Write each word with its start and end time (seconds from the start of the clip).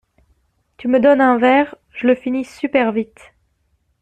Tu 0.77 0.87
me 0.87 0.99
donnes 0.99 1.21
un 1.21 1.37
verre, 1.37 1.75
je 1.91 2.07
le 2.07 2.15
finis 2.15 2.43
super 2.43 2.91
vite. 2.91 3.33